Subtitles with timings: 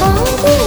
[0.00, 0.59] 好，不？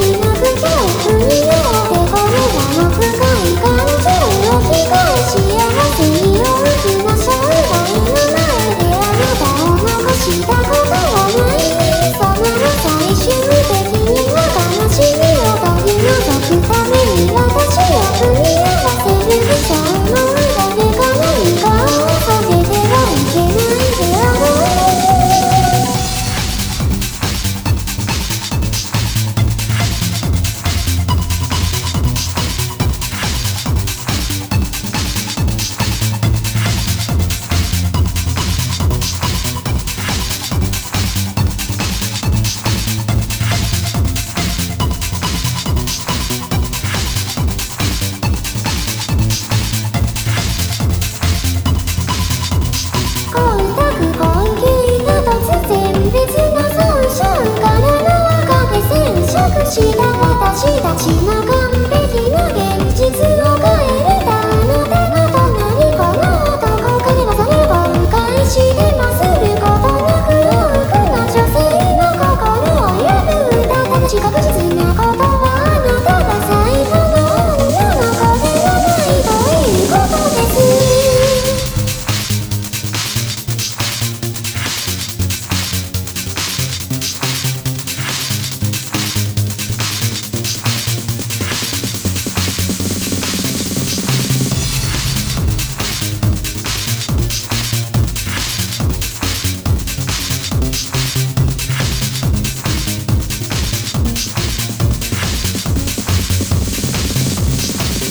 [59.74, 61.33] した私たちの